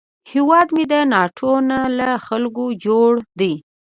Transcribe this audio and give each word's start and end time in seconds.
هیواد 0.31 0.67
مې 0.75 0.83
د 0.91 0.93
ناټو 1.13 1.51
نه، 1.69 1.79
له 1.97 2.09
خلکو 2.27 2.65
جوړ 2.85 3.11
دی 3.39 3.53